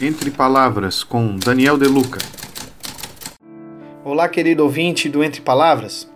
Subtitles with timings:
[0.00, 2.18] Entre Palavras com Daniel Deluca.
[4.04, 6.10] Olá, querido ouvinte do Entre Palavras.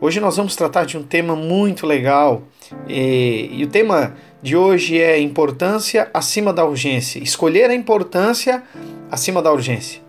[0.00, 2.42] Hoje nós vamos tratar de um tema muito legal
[2.88, 7.22] e, e o tema de hoje é importância acima da urgência.
[7.22, 8.62] Escolher a importância
[9.10, 10.02] acima da urgência.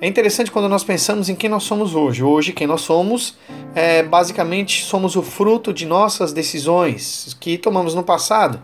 [0.00, 2.22] É interessante quando nós pensamos em quem nós somos hoje.
[2.22, 3.36] Hoje, quem nós somos,
[3.74, 8.62] é, basicamente, somos o fruto de nossas decisões que tomamos no passado.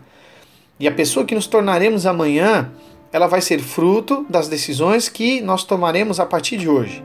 [0.79, 2.71] E a pessoa que nos tornaremos amanhã,
[3.15, 7.01] ela vai ser fruto das decisões que nós tomaremos a partir de hoje.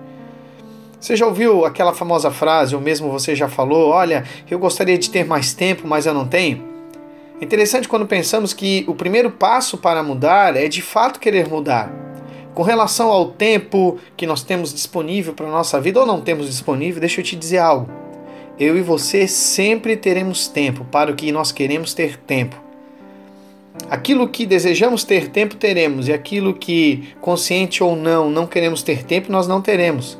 [0.98, 5.08] Você já ouviu aquela famosa frase, ou mesmo você já falou: Olha, eu gostaria de
[5.08, 6.64] ter mais tempo, mas eu não tenho?
[7.40, 11.88] É interessante quando pensamos que o primeiro passo para mudar é de fato querer mudar.
[12.54, 16.46] Com relação ao tempo que nós temos disponível para a nossa vida ou não temos
[16.46, 17.88] disponível, deixa eu te dizer algo.
[18.58, 22.69] Eu e você sempre teremos tempo para o que nós queremos ter tempo.
[23.90, 29.02] Aquilo que desejamos ter tempo, teremos, e aquilo que, consciente ou não, não queremos ter
[29.02, 30.16] tempo, nós não teremos.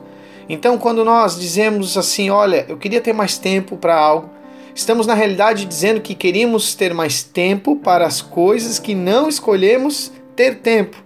[0.49, 4.29] Então, quando nós dizemos assim, olha, eu queria ter mais tempo para algo,
[4.75, 10.11] estamos na realidade dizendo que queríamos ter mais tempo para as coisas que não escolhemos
[10.35, 10.97] ter tempo.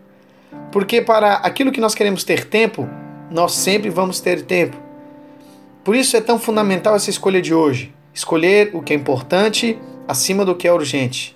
[0.72, 2.88] Porque para aquilo que nós queremos ter tempo,
[3.30, 4.74] nós sempre vamos ter tempo.
[5.84, 7.92] Por isso é tão fundamental essa escolha de hoje.
[8.14, 9.78] Escolher o que é importante
[10.08, 11.33] acima do que é urgente.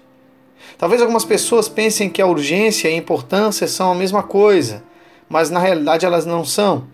[0.78, 4.84] Talvez algumas pessoas pensem que a urgência e a importância são a mesma coisa,
[5.28, 6.86] mas na realidade elas não são.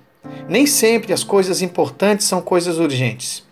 [0.48, 3.44] Nem sempre as coisas importantes são coisas urgentes.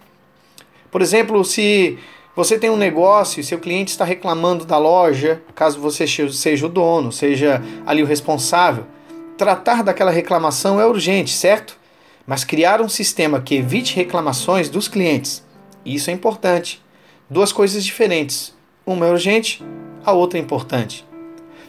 [0.90, 1.98] Por exemplo, se
[2.34, 6.68] você tem um negócio e seu cliente está reclamando da loja, caso você seja o
[6.68, 8.86] dono, seja ali o responsável.
[9.36, 11.76] Tratar daquela reclamação é urgente, certo?
[12.26, 15.44] Mas criar um sistema que evite reclamações dos clientes,
[15.84, 16.82] isso é importante.
[17.28, 18.54] Duas coisas diferentes.
[18.86, 19.62] Uma é urgente,
[20.04, 21.06] a outra é importante.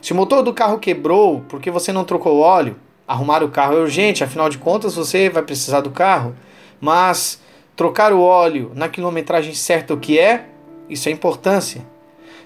[0.02, 2.76] Se o motor do carro quebrou porque você não trocou óleo,
[3.08, 6.36] arrumar o carro é urgente, afinal de contas você vai precisar do carro.
[6.81, 7.42] Mas
[7.76, 10.45] trocar o óleo na quilometragem certa o que é,
[10.89, 11.82] isso é importância.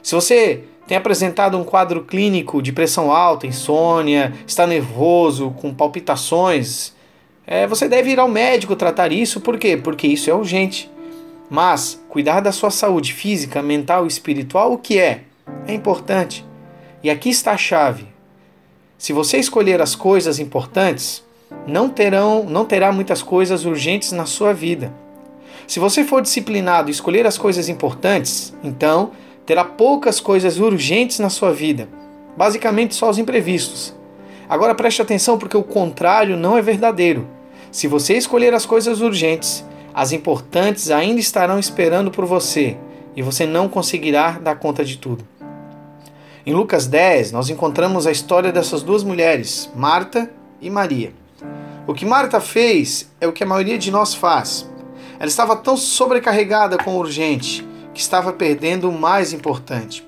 [0.03, 6.94] Se você tem apresentado um quadro clínico de pressão alta, insônia, está nervoso, com palpitações,
[7.46, 9.76] é, você deve ir ao médico tratar isso, por quê?
[9.76, 10.90] Porque isso é urgente.
[11.50, 15.24] Mas cuidar da sua saúde física, mental e espiritual, o que é?
[15.68, 16.46] É importante.
[17.03, 18.08] E aqui está a chave.
[18.97, 21.24] Se você escolher as coisas importantes,
[21.66, 24.91] não terão, não terá muitas coisas urgentes na sua vida.
[25.68, 29.12] Se você for disciplinado e escolher as coisas importantes, então
[29.46, 31.88] terá poucas coisas urgentes na sua vida,
[32.35, 33.94] basicamente só os imprevistos.
[34.50, 37.28] Agora preste atenção porque o contrário não é verdadeiro.
[37.72, 42.78] Se você escolher as coisas urgentes, as importantes ainda estarão esperando por você
[43.16, 45.25] e você não conseguirá dar conta de tudo.
[46.47, 50.31] Em Lucas 10, nós encontramos a história dessas duas mulheres, Marta
[50.62, 51.12] e Maria.
[51.85, 54.66] O que Marta fez é o que a maioria de nós faz.
[55.19, 60.08] Ela estava tão sobrecarregada com o urgente que estava perdendo o mais importante.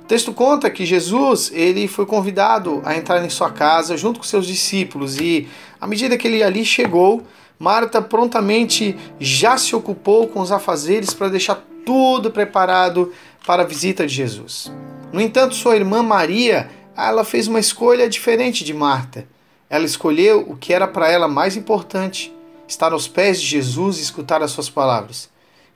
[0.00, 4.24] O texto conta que Jesus ele foi convidado a entrar em sua casa junto com
[4.24, 7.24] seus discípulos e, à medida que ele ali chegou,
[7.58, 13.12] Marta prontamente já se ocupou com os afazeres para deixar tudo preparado
[13.46, 14.72] para a visita de Jesus.
[15.12, 19.26] No entanto, sua irmã Maria, ela fez uma escolha diferente de Marta.
[19.70, 22.34] Ela escolheu o que era para ela mais importante,
[22.66, 25.30] estar aos pés de Jesus e escutar as suas palavras.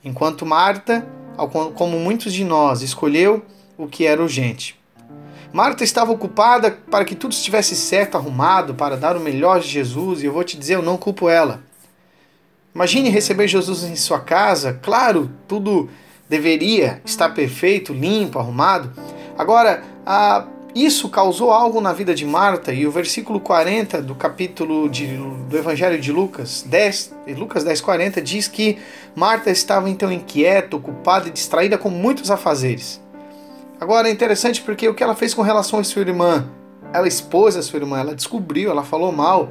[0.04, 1.06] Enquanto Marta,
[1.74, 3.42] como muitos de nós, escolheu
[3.78, 4.78] o que era urgente.
[5.52, 10.22] Marta estava ocupada para que tudo estivesse certo, arrumado, para dar o melhor de Jesus,
[10.22, 11.62] e eu vou te dizer, eu não culpo ela.
[12.74, 15.90] Imagine receber Jesus em sua casa, claro, tudo
[16.28, 18.92] deveria estar perfeito, limpo, arrumado.
[19.36, 24.88] Agora, a isso causou algo na vida de Marta e o versículo 40 do capítulo
[24.88, 28.78] de, do Evangelho de Lucas 10, Lucas 10:40 diz que
[29.14, 33.02] Marta estava então inquieta, ocupada e distraída com muitos afazeres.
[33.78, 36.48] Agora é interessante porque o que ela fez com relação à sua irmã,
[36.92, 39.50] ela expôs a sua irmã, ela descobriu, ela falou mal.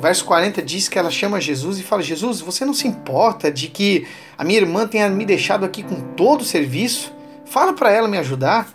[0.00, 3.68] Verso 40 diz que ela chama Jesus e fala: Jesus, você não se importa de
[3.68, 4.06] que
[4.38, 7.12] a minha irmã tenha me deixado aqui com todo o serviço?
[7.44, 8.68] Fala para ela me ajudar.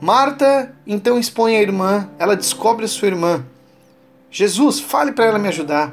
[0.00, 3.44] Marta então expõe a irmã, ela descobre a sua irmã.
[4.30, 5.92] Jesus, fale para ela me ajudar.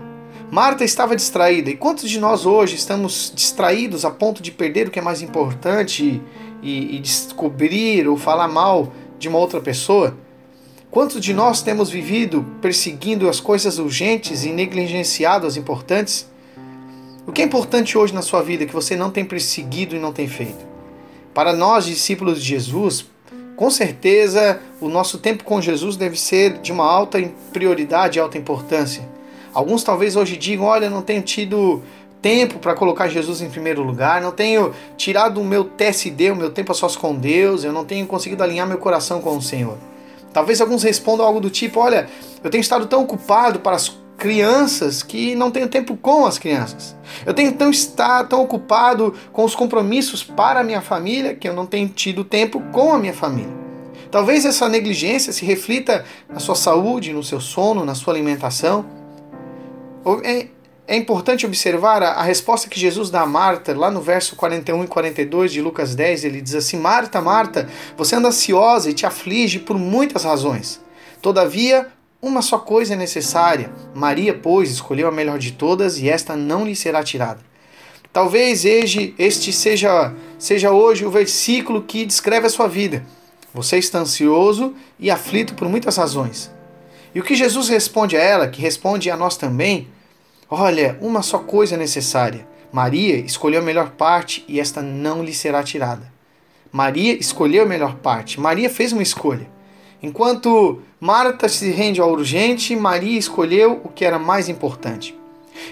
[0.51, 1.71] Marta estava distraída.
[1.71, 5.23] E quantos de nós hoje estamos distraídos a ponto de perder o que é mais
[5.23, 6.21] importante
[6.61, 10.15] e, e descobrir ou falar mal de uma outra pessoa?
[10.91, 16.29] Quantos de nós temos vivido perseguindo as coisas urgentes e negligenciado as importantes?
[17.25, 20.13] O que é importante hoje na sua vida que você não tem perseguido e não
[20.13, 20.63] tem feito?
[21.33, 23.07] Para nós, discípulos de Jesus,
[23.55, 27.21] Com certeza, o nosso tempo com Jesus deve ser de uma alta
[27.53, 29.07] prioridade, alta importância.
[29.53, 31.81] Alguns talvez hoje digam: olha, não tenho tido
[32.21, 36.49] tempo para colocar Jesus em primeiro lugar, não tenho tirado o meu TSD, o meu
[36.49, 39.77] tempo a sós com Deus, eu não tenho conseguido alinhar meu coração com o Senhor.
[40.33, 42.09] Talvez alguns respondam algo do tipo: olha,
[42.43, 46.95] eu tenho estado tão ocupado para as crianças que não tenho tempo com as crianças.
[47.27, 51.53] Eu tenho tão estar tão ocupado com os compromissos para a minha família que eu
[51.53, 53.53] não tenho tido tempo com a minha família.
[54.09, 58.83] Talvez essa negligência se reflita na sua saúde, no seu sono, na sua alimentação.
[60.23, 60.47] É,
[60.87, 64.85] é importante observar a, a resposta que Jesus dá a Marta, lá no verso 41
[64.85, 69.05] e 42 de Lucas 10, ele diz assim: Marta, Marta, você anda ansiosa e te
[69.05, 70.83] aflige por muitas razões.
[71.21, 71.87] Todavia,
[72.25, 73.69] uma só coisa é necessária.
[73.93, 77.39] Maria, pois, escolheu a melhor de todas e esta não lhe será tirada.
[78.11, 83.05] Talvez este seja, seja hoje o versículo que descreve a sua vida.
[83.53, 86.51] Você está ansioso e aflito por muitas razões.
[87.13, 89.87] E o que Jesus responde a ela, que responde a nós também,
[90.49, 92.47] olha, uma só coisa é necessária.
[92.71, 96.11] Maria escolheu a melhor parte e esta não lhe será tirada.
[96.71, 98.39] Maria escolheu a melhor parte.
[98.39, 99.54] Maria fez uma escolha.
[100.05, 105.17] Enquanto Marta se rende ao urgente, Maria escolheu o que era mais importante.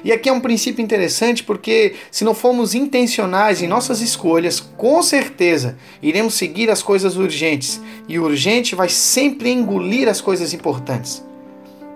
[0.03, 5.03] E aqui é um princípio interessante porque, se não formos intencionais em nossas escolhas, com
[5.03, 11.24] certeza iremos seguir as coisas urgentes e o urgente vai sempre engolir as coisas importantes.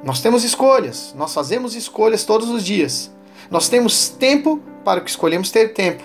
[0.04, 3.10] Nós temos escolhas, nós fazemos escolhas todos os dias.
[3.50, 6.04] Nós temos tempo para o que escolhemos ter tempo.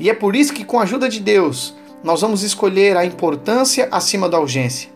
[0.00, 3.86] E é por isso que, com a ajuda de Deus, nós vamos escolher a importância
[3.92, 4.93] acima da urgência.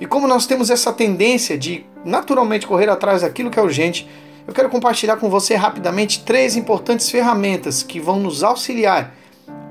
[0.00, 4.08] E como nós temos essa tendência de naturalmente correr atrás daquilo que é urgente,
[4.46, 9.14] eu quero compartilhar com você rapidamente três importantes ferramentas que vão nos auxiliar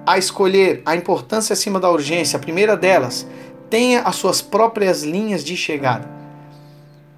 [0.05, 2.37] a escolher a importância acima da urgência.
[2.37, 3.27] A primeira delas,
[3.69, 6.09] tenha as suas próprias linhas de chegada.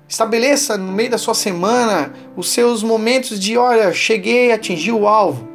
[0.08, 5.48] Estabeleça no meio da sua semana os seus momentos de, olha, cheguei, atingi o alvo.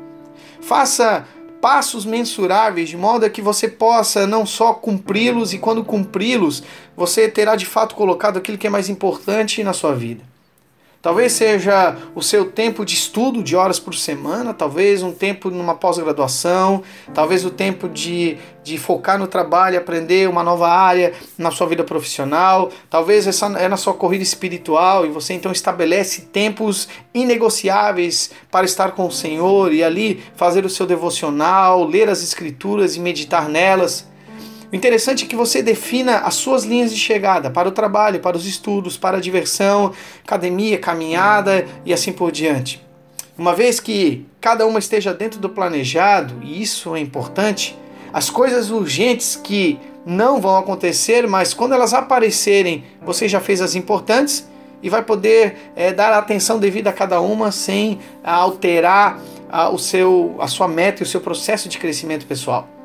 [0.60, 1.26] Faça
[1.60, 6.62] passos mensuráveis, de modo que você possa não só cumpri-los, e quando cumpri-los,
[6.96, 10.24] você terá de fato colocado aquilo que é mais importante na sua vida.
[11.06, 15.72] Talvez seja o seu tempo de estudo de horas por semana, talvez um tempo numa
[15.72, 16.82] pós-graduação,
[17.14, 21.84] talvez o tempo de, de focar no trabalho, aprender uma nova área na sua vida
[21.84, 28.66] profissional, talvez essa é na sua corrida espiritual e você então estabelece tempos inegociáveis para
[28.66, 33.48] estar com o Senhor e ali fazer o seu devocional, ler as escrituras e meditar
[33.48, 34.08] nelas.
[34.72, 38.36] O interessante é que você defina as suas linhas de chegada para o trabalho, para
[38.36, 39.92] os estudos, para a diversão,
[40.24, 42.84] academia, caminhada e assim por diante.
[43.38, 47.78] Uma vez que cada uma esteja dentro do planejado, e isso é importante,
[48.12, 53.74] as coisas urgentes que não vão acontecer, mas quando elas aparecerem, você já fez as
[53.74, 54.48] importantes
[54.82, 59.78] e vai poder é, dar a atenção devida a cada uma sem alterar a, o
[59.78, 62.75] seu, a sua meta e o seu processo de crescimento pessoal.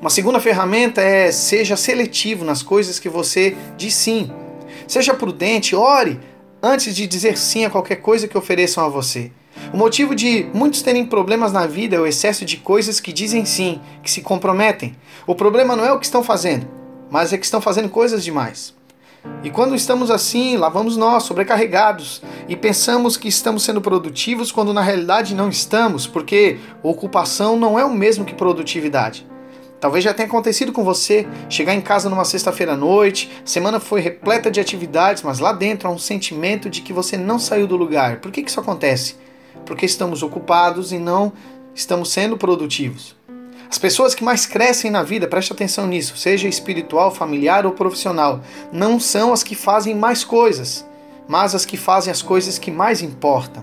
[0.00, 4.30] Uma segunda ferramenta é seja seletivo nas coisas que você diz sim.
[4.86, 6.20] Seja prudente, ore
[6.62, 9.32] antes de dizer sim a qualquer coisa que ofereçam a você.
[9.72, 13.44] O motivo de muitos terem problemas na vida é o excesso de coisas que dizem
[13.44, 14.94] sim, que se comprometem.
[15.26, 16.68] O problema não é o que estão fazendo,
[17.10, 18.72] mas é que estão fazendo coisas demais.
[19.42, 24.72] E quando estamos assim, lá vamos nós, sobrecarregados, e pensamos que estamos sendo produtivos quando
[24.72, 29.26] na realidade não estamos, porque ocupação não é o mesmo que produtividade.
[29.80, 34.00] Talvez já tenha acontecido com você chegar em casa numa sexta-feira à noite, semana foi
[34.00, 37.76] repleta de atividades, mas lá dentro há um sentimento de que você não saiu do
[37.76, 38.20] lugar.
[38.20, 39.16] Por que, que isso acontece?
[39.64, 41.32] Porque estamos ocupados e não
[41.74, 43.16] estamos sendo produtivos.
[43.70, 48.40] As pessoas que mais crescem na vida, preste atenção nisso, seja espiritual, familiar ou profissional,
[48.72, 50.84] não são as que fazem mais coisas,
[51.28, 53.62] mas as que fazem as coisas que mais importam.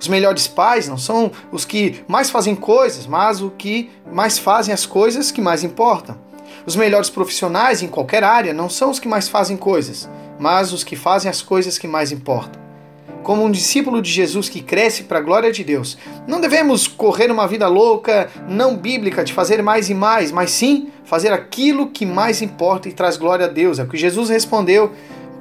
[0.00, 4.72] Os melhores pais não são os que mais fazem coisas, mas o que mais fazem
[4.72, 6.16] as coisas que mais importam.
[6.64, 10.84] Os melhores profissionais em qualquer área não são os que mais fazem coisas, mas os
[10.84, 12.60] que fazem as coisas que mais importam.
[13.22, 17.30] Como um discípulo de Jesus que cresce para a glória de Deus, não devemos correr
[17.30, 22.06] uma vida louca, não bíblica, de fazer mais e mais, mas sim fazer aquilo que
[22.06, 23.78] mais importa e traz glória a Deus.
[23.78, 24.92] É o que Jesus respondeu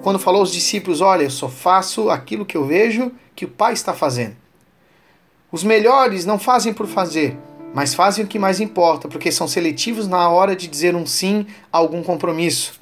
[0.01, 3.73] quando falou aos discípulos: Olha, eu só faço aquilo que eu vejo que o Pai
[3.73, 4.46] está fazendo.
[5.49, 7.37] Os melhores não fazem por fazer,
[7.73, 11.47] mas fazem o que mais importa, porque são seletivos na hora de dizer um sim
[11.71, 12.73] a algum compromisso.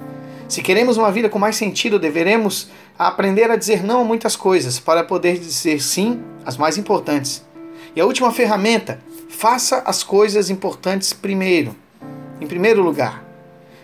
[0.48, 2.68] Se queremos uma vida com mais sentido, deveremos
[2.98, 7.46] aprender a dizer não a muitas coisas para poder dizer sim às mais importantes.
[7.94, 11.72] E a última ferramenta, faça as coisas importantes primeiro.
[12.40, 13.24] Em primeiro lugar,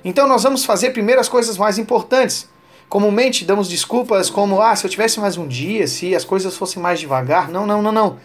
[0.04, 2.48] Então nós vamos fazer primeiro as coisas mais importantes.
[2.88, 6.82] Comumente damos desculpas como, ah, se eu tivesse mais um dia, se as coisas fossem
[6.82, 7.48] mais devagar.
[7.48, 8.18] Não, não, não, não.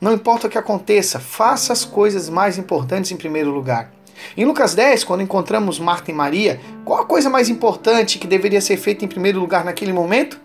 [0.00, 3.90] Não importa o que aconteça, faça as coisas mais importantes em primeiro lugar.
[4.36, 8.60] Em Lucas 10, quando encontramos Marta e Maria, qual a coisa mais importante que deveria
[8.60, 10.40] ser feita em primeiro lugar naquele momento?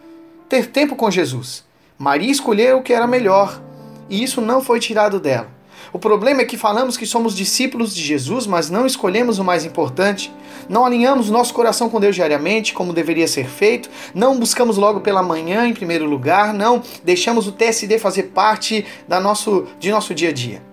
[0.49, 1.63] Ter tempo com Jesus.
[1.99, 3.61] Maria escolheu o que era melhor,
[4.09, 5.47] e isso não foi tirado dela.
[5.93, 9.63] O problema é que falamos que somos discípulos de Jesus, mas não escolhemos o mais
[9.63, 10.33] importante.
[10.67, 13.91] Não alinhamos nosso coração com Deus diariamente, como deveria ser feito.
[14.11, 16.51] Não buscamos logo pela manhã em primeiro lugar.
[16.51, 20.63] Não deixamos o TSD fazer parte da nosso, de nosso dia a dia.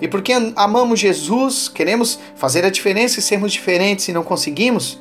[0.00, 5.00] E porque amamos Jesus, queremos fazer a diferença e sermos diferentes e não conseguimos,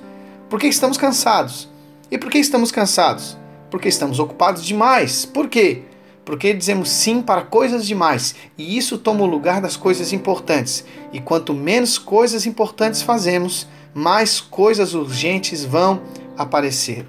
[0.50, 1.70] porque estamos cansados.
[2.10, 3.38] E por que estamos cansados?
[3.70, 5.24] Porque estamos ocupados demais.
[5.24, 5.84] Por quê?
[6.28, 10.84] Porque dizemos sim para coisas demais e isso toma o lugar das coisas importantes.
[11.14, 16.02] E quanto menos coisas importantes fazemos, mais coisas urgentes vão
[16.38, 17.06] aparecer.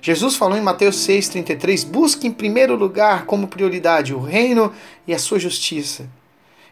[0.00, 4.72] Jesus falou em Mateus 6,33: busque em primeiro lugar como prioridade o reino
[5.06, 6.08] e a sua justiça.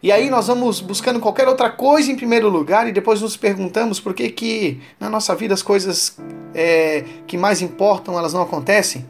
[0.02, 4.00] E aí nós vamos buscando qualquer outra coisa em primeiro lugar e depois nos perguntamos
[4.00, 6.16] por que, que na nossa vida as coisas
[6.54, 9.04] é, que mais importam elas não acontecem.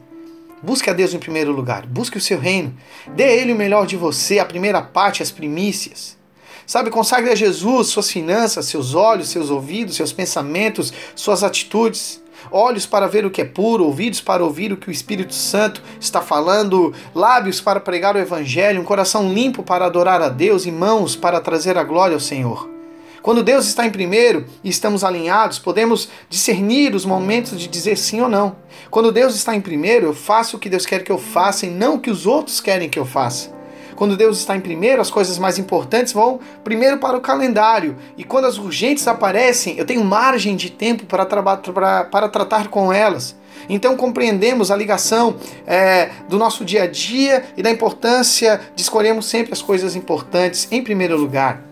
[0.62, 2.74] Busque a Deus em primeiro lugar, busque o seu reino,
[3.14, 6.18] dê a Ele o melhor de você, a primeira parte, as primícias.
[6.66, 12.22] Sabe, consagre a Jesus suas finanças, seus olhos, seus ouvidos, seus pensamentos, suas atitudes.
[12.50, 15.82] Olhos para ver o que é puro, ouvidos para ouvir o que o Espírito Santo
[15.98, 20.70] está falando, lábios para pregar o Evangelho, um coração limpo para adorar a Deus e
[20.70, 22.79] mãos para trazer a glória ao Senhor.
[23.22, 28.20] Quando Deus está em primeiro e estamos alinhados, podemos discernir os momentos de dizer sim
[28.22, 28.56] ou não.
[28.90, 31.70] Quando Deus está em primeiro, eu faço o que Deus quer que eu faça e
[31.70, 33.52] não o que os outros querem que eu faça.
[33.94, 37.94] Quando Deus está em primeiro, as coisas mais importantes vão primeiro para o calendário.
[38.16, 42.90] E quando as urgentes aparecem, eu tenho margem de tempo para, para, para tratar com
[42.90, 43.36] elas.
[43.68, 45.36] Então compreendemos a ligação
[45.66, 50.66] é, do nosso dia a dia e da importância de escolhermos sempre as coisas importantes
[50.70, 51.69] em primeiro lugar.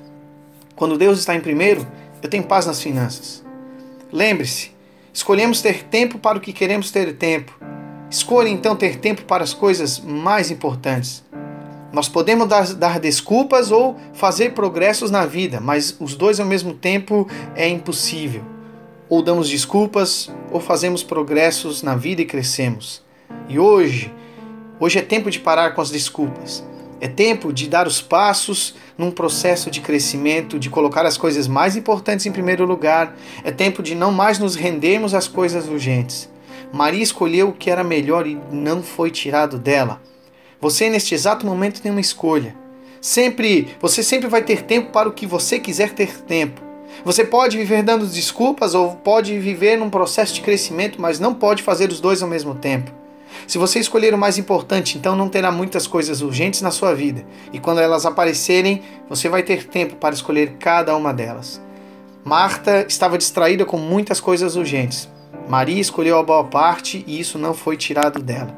[0.78, 1.84] Quando Deus está em primeiro,
[2.22, 3.44] eu tenho paz nas finanças.
[4.12, 4.70] Lembre-se,
[5.12, 7.52] escolhemos ter tempo para o que queremos ter tempo.
[8.08, 11.24] Escolha então ter tempo para as coisas mais importantes.
[11.92, 16.72] Nós podemos dar, dar, desculpas ou fazer progressos na vida, mas os dois ao mesmo
[16.72, 18.44] tempo é impossível.
[19.08, 23.02] Ou damos desculpas ou fazemos progressos na vida e crescemos.
[23.48, 24.14] E hoje,
[24.78, 26.64] hoje é tempo de parar com as desculpas.
[27.00, 31.76] É tempo de dar os passos num processo de crescimento, de colocar as coisas mais
[31.76, 33.16] importantes em primeiro lugar.
[33.44, 36.28] É tempo de não mais nos rendermos às coisas urgentes.
[36.72, 40.00] Maria escolheu o que era melhor e não foi tirado dela.
[40.60, 42.54] Você neste exato momento tem uma escolha.
[43.00, 46.60] Sempre, você sempre vai ter tempo para o que você quiser ter tempo.
[47.04, 51.62] Você pode viver dando desculpas ou pode viver num processo de crescimento, mas não pode
[51.62, 52.90] fazer os dois ao mesmo tempo.
[53.46, 57.24] Se você escolher o mais importante, então não terá muitas coisas urgentes na sua vida,
[57.52, 61.60] e quando elas aparecerem, você vai ter tempo para escolher cada uma delas.
[62.24, 65.08] Marta estava distraída com muitas coisas urgentes.
[65.48, 68.54] Maria escolheu a boa parte e isso não foi tirado dela.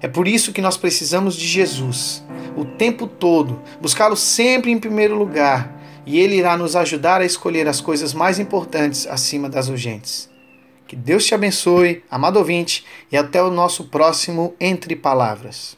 [0.00, 2.24] É por isso que nós precisamos de Jesus,
[2.56, 5.72] o tempo todo, buscá-lo sempre em primeiro lugar,
[6.04, 10.31] e ele irá nos ajudar a escolher as coisas mais importantes acima das urgentes.
[10.92, 15.74] Que Deus te abençoe, amado ouvinte, e até o nosso próximo Entre Palavras.